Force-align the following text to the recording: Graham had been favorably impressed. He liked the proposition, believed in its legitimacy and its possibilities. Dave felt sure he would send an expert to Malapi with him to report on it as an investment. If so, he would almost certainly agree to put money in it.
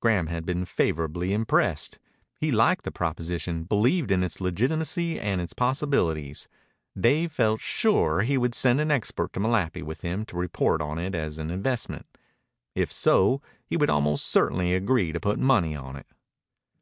Graham 0.00 0.26
had 0.26 0.44
been 0.44 0.66
favorably 0.66 1.32
impressed. 1.32 1.98
He 2.38 2.52
liked 2.52 2.84
the 2.84 2.90
proposition, 2.92 3.64
believed 3.64 4.10
in 4.10 4.22
its 4.22 4.38
legitimacy 4.38 5.18
and 5.18 5.40
its 5.40 5.54
possibilities. 5.54 6.48
Dave 6.94 7.32
felt 7.32 7.62
sure 7.62 8.20
he 8.20 8.36
would 8.36 8.54
send 8.54 8.78
an 8.82 8.90
expert 8.90 9.32
to 9.32 9.40
Malapi 9.40 9.82
with 9.82 10.02
him 10.02 10.26
to 10.26 10.36
report 10.36 10.82
on 10.82 10.98
it 10.98 11.14
as 11.14 11.38
an 11.38 11.50
investment. 11.50 12.04
If 12.74 12.92
so, 12.92 13.40
he 13.64 13.78
would 13.78 13.88
almost 13.88 14.26
certainly 14.26 14.74
agree 14.74 15.12
to 15.12 15.18
put 15.18 15.38
money 15.38 15.72
in 15.72 15.96
it. 15.96 16.06